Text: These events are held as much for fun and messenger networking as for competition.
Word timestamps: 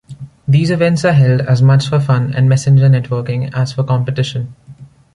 These 0.47 0.71
events 0.71 1.05
are 1.05 1.13
held 1.13 1.41
as 1.41 1.61
much 1.61 1.87
for 1.87 1.99
fun 1.99 2.33
and 2.33 2.49
messenger 2.49 2.89
networking 2.89 3.51
as 3.53 3.73
for 3.73 3.83
competition. 3.83 4.55